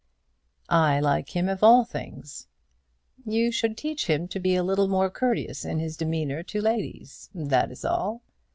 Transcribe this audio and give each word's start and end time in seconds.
"I 0.71 0.99
like 0.99 1.35
him 1.35 1.47
of 1.47 1.61
all 1.63 1.85
things." 1.85 2.47
"You 3.23 3.51
should 3.51 3.77
teach 3.77 4.07
him 4.07 4.27
to 4.29 4.39
be 4.39 4.55
a 4.55 4.63
little 4.63 4.87
more 4.87 5.11
courteous 5.11 5.63
in 5.63 5.77
his 5.77 5.95
demeanour 5.95 6.41
to 6.41 6.59
ladies; 6.59 7.29
that 7.35 7.69
is 7.71 7.85
all. 7.85 8.23